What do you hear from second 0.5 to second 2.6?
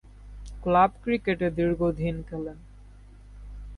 Club ক্রিকেটে দীর্ঘদিন খেলেন।